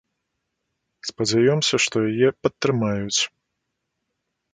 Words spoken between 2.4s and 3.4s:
падтрымаюць.